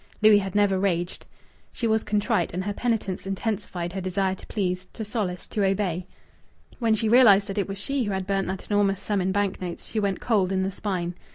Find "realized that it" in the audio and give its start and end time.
7.07-7.67